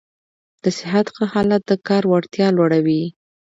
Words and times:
د 0.63 0.65
صحت 0.77 1.07
ښه 1.15 1.25
حالت 1.33 1.61
د 1.69 1.71
کار 1.87 2.03
وړتیا 2.07 2.47
لوړوي. 2.57 3.03